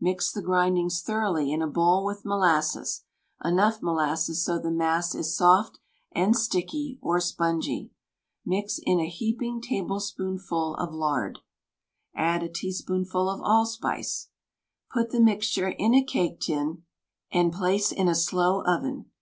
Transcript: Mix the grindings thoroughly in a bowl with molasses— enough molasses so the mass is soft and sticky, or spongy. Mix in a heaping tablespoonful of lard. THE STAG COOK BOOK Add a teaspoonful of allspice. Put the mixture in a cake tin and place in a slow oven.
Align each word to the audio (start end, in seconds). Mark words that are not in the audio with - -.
Mix 0.00 0.32
the 0.32 0.42
grindings 0.42 1.02
thoroughly 1.02 1.52
in 1.52 1.62
a 1.62 1.68
bowl 1.68 2.04
with 2.04 2.24
molasses— 2.24 3.04
enough 3.48 3.80
molasses 3.80 4.44
so 4.44 4.58
the 4.58 4.72
mass 4.72 5.14
is 5.14 5.36
soft 5.36 5.78
and 6.10 6.34
sticky, 6.36 6.98
or 7.00 7.20
spongy. 7.20 7.92
Mix 8.44 8.80
in 8.82 8.98
a 8.98 9.08
heaping 9.08 9.60
tablespoonful 9.60 10.74
of 10.74 10.92
lard. 10.92 11.36
THE 11.36 11.38
STAG 11.38 11.44
COOK 11.44 12.12
BOOK 12.12 12.22
Add 12.24 12.42
a 12.42 12.48
teaspoonful 12.52 13.30
of 13.30 13.40
allspice. 13.40 14.30
Put 14.92 15.10
the 15.10 15.20
mixture 15.20 15.68
in 15.68 15.94
a 15.94 16.02
cake 16.02 16.40
tin 16.40 16.82
and 17.30 17.52
place 17.52 17.92
in 17.92 18.08
a 18.08 18.16
slow 18.16 18.64
oven. 18.64 19.12